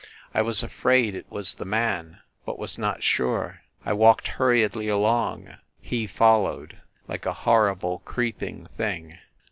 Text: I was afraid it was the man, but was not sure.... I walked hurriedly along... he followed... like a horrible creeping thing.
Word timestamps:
I 0.33 0.41
was 0.41 0.63
afraid 0.63 1.13
it 1.13 1.29
was 1.29 1.53
the 1.53 1.63
man, 1.63 2.21
but 2.43 2.57
was 2.57 2.75
not 2.75 3.03
sure.... 3.03 3.61
I 3.85 3.93
walked 3.93 4.29
hurriedly 4.29 4.87
along... 4.87 5.55
he 5.79 6.07
followed... 6.07 6.77
like 7.07 7.27
a 7.27 7.33
horrible 7.45 7.99
creeping 7.99 8.65
thing. 8.65 9.19